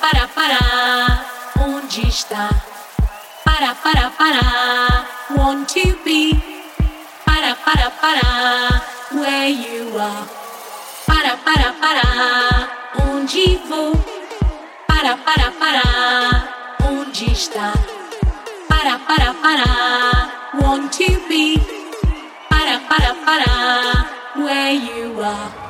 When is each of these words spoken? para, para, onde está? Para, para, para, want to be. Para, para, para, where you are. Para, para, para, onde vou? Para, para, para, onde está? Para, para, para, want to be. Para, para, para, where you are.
para, 0.00 0.26
para, 0.28 1.24
onde 1.60 2.08
está? 2.08 2.48
Para, 3.44 3.74
para, 3.74 4.10
para, 4.10 5.06
want 5.36 5.68
to 5.68 5.96
be. 6.04 6.34
Para, 7.24 7.54
para, 7.64 7.90
para, 8.00 8.82
where 9.12 9.48
you 9.48 9.98
are. 9.98 10.28
Para, 11.06 11.36
para, 11.44 11.72
para, 11.80 12.68
onde 13.08 13.58
vou? 13.68 13.92
Para, 14.86 15.16
para, 15.16 15.50
para, 15.52 15.82
onde 16.84 17.32
está? 17.32 17.72
Para, 18.68 18.98
para, 19.06 19.34
para, 19.42 20.30
want 20.60 20.92
to 20.92 21.18
be. 21.28 21.58
Para, 22.48 22.78
para, 22.88 23.14
para, 23.24 24.06
where 24.36 24.74
you 24.74 25.20
are. 25.22 25.61